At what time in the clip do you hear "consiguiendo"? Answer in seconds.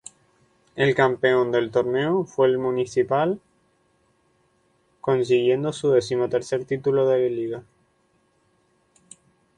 4.99-5.71